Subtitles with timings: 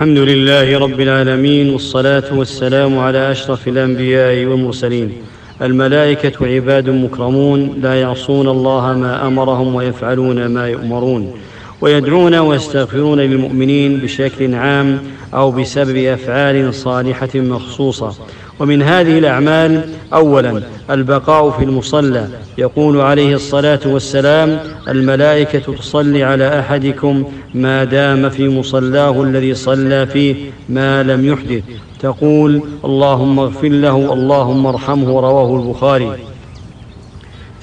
[0.00, 5.12] الحمد لله رب العالمين والصلاة والسلام على أشرف الأنبياء والمرسلين.
[5.62, 11.32] الملائكة عباد مكرمون لا يعصون الله ما أمرهم ويفعلون ما يؤمرون.
[11.80, 14.98] ويدعون ويستغفرون للمؤمنين بشكل عام
[15.34, 18.14] أو بسبب أفعال صالحة مخصوصة.
[18.60, 22.26] ومن هذه الأعمال أولا البقاء في المصلى.
[22.58, 24.58] يقول عليه الصلاة والسلام
[24.88, 30.34] الملائكة تصلي على أحدكم ما دام في مصلاه الذي صلى فيه
[30.68, 31.62] ما لم يحدث.
[32.00, 36.12] تقول اللهم اغفر له اللهم ارحمه رواه البخاري.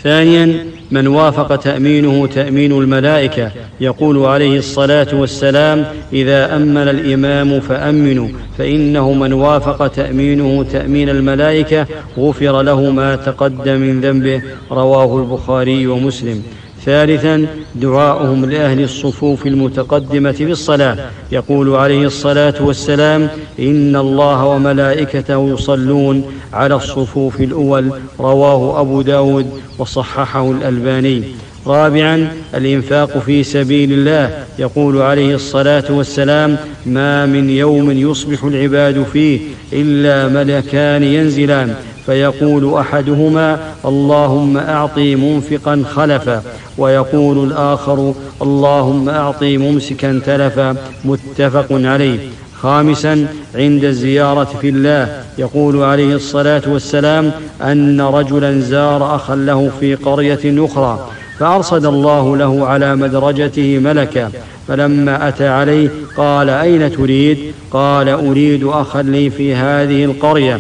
[0.04, 3.52] ثانيا من وافق تأمينه تأمين الملائكة.
[3.82, 8.28] يقول عليه الصلاة والسلام إذا أمن الإمام فأمنوا
[8.58, 11.86] فإنه من وافق تأمينه تأمين الملائكة
[12.18, 14.42] غفر له ما تقدم من ذنبه.
[14.72, 16.44] رواه البخاري ومسلم.
[16.86, 20.98] ثالثا دعاؤهم لأهل الصفوف المتقدمة في الصلاه
[21.32, 27.92] يقول عليه الصلاة والسلام إن الله وملائكته يصلون على الصفوف الأول.
[28.20, 29.46] رواه أبو داود
[29.80, 31.24] وصححه الألباني.
[31.68, 34.46] رابعا الإنفاق في سبيل الله.
[34.60, 39.40] يقول عليه الصلاة والسلام ما من يوم يصبح العباد فيه
[39.74, 46.44] إلا ملكان ينزلان فيقول أحدهما اللهم أعطي منفقا خلفا
[46.78, 52.20] ويقول الآخر اللهم أعطي ممسكا تلفا متفق عليه.
[52.62, 55.24] خامسا عند الزيارة في الله.
[55.38, 62.68] يقول عليه الصلاة والسلام أن رجلا زار اخا له في قرية أخرى فأرصد الله له
[62.68, 64.32] على مدرجته ملكا
[64.68, 67.38] فلما أتى عليه قال أين تريد؟
[67.72, 70.60] قال أريد أخا لي في هذه القرية.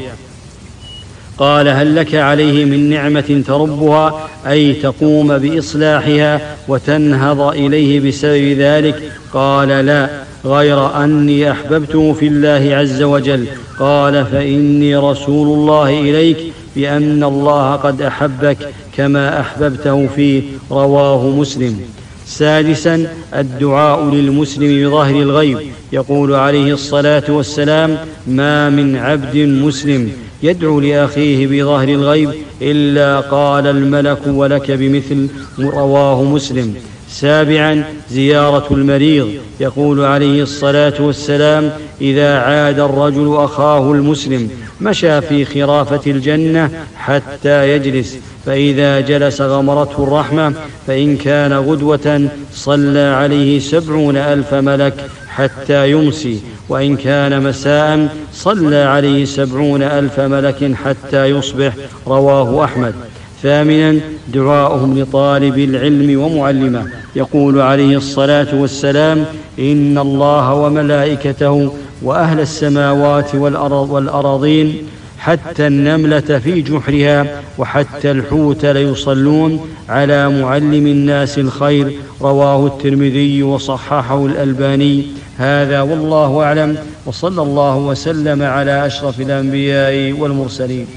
[1.37, 9.67] قال هل لك عليه من نعمة تربها؟ أي تقوم بإصلاحها وتنهض إليه بسبب ذلك؟ قال
[9.67, 10.09] لا
[10.45, 13.45] غير أني أحببته في الله عز وجل.
[13.79, 16.37] قال فإني رسول الله إليك.
[16.77, 18.57] بأن الله قد أحبك
[18.97, 21.79] كما أحببته فيه رواه مسلم.
[22.25, 22.95] سادسا
[23.35, 25.57] الدعاء للمسلم بظهر الغيب.
[25.91, 30.11] يقول عليه الصلاة والسلام ما من عبد مسلم
[30.43, 32.29] يدعو لأخيه بظهر الغيب
[32.61, 35.27] إلا قال الملك ولك بمثل
[35.59, 36.75] رواه مسلم.
[37.09, 39.29] سابعا زيارة المريض.
[39.59, 44.49] يقول عليه الصلاة والسلام إذا عاد الرجل أخاه المسلم
[44.81, 48.17] مشى في خرافة الجنة حتى يجلس.
[48.45, 50.53] فإذا جلس غمرته الرحمة
[50.87, 54.93] فإن كان غدوة صلى عليه سبعون ألف ملك
[55.27, 56.39] حتى يمسي.
[56.69, 61.73] وإن كان مساء صلى عليه سبعون ألف ملك حتى يصبح.
[62.07, 62.93] رواه أحمد.
[63.43, 63.99] ثامنا
[64.33, 66.87] دعاؤهم لطالب العلم ومعلمه.
[67.15, 69.25] يقول عليه الصلاة والسلام
[69.59, 74.77] إن الله وملائكته وأهل السماوات والأرض والأراضين
[75.19, 81.91] حتى النملة في جحرها وحتى الحوت ليصلون على معلم الناس الخير.
[82.21, 85.05] رواه الترمذي وصححه الألباني.
[85.37, 86.77] هذا والله أعلم.
[87.05, 90.87] وصلى الله وسلم على أشرف الأنبياء والمرسلين.